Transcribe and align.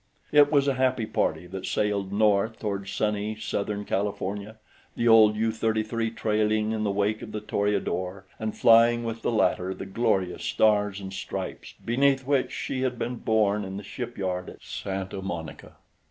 It 0.31 0.51
was 0.51 0.67
a 0.67 0.73
happy 0.73 1.05
party 1.05 1.45
that 1.45 1.67
sailed 1.67 2.11
north 2.11 2.57
toward 2.57 2.87
sunny, 2.89 3.35
southern 3.35 3.85
California, 3.85 4.57
the 4.95 5.07
old 5.07 5.35
U 5.35 5.51
33 5.51 6.09
trailing 6.09 6.71
in 6.71 6.83
the 6.83 6.89
wake 6.89 7.21
of 7.21 7.31
the 7.31 7.39
Toreador 7.39 8.25
and 8.39 8.57
flying 8.57 9.03
with 9.03 9.21
the 9.21 9.29
latter 9.31 9.75
the 9.75 9.85
glorious 9.85 10.43
Stars 10.43 10.99
and 10.99 11.13
Stripes 11.13 11.75
beneath 11.85 12.25
which 12.25 12.51
she 12.51 12.81
had 12.81 12.97
been 12.97 13.17
born 13.17 13.63
in 13.63 13.77
the 13.77 13.83
shipyard 13.83 14.49
at 14.49 14.63
Santa 14.63 15.21
Monica. 15.21 15.75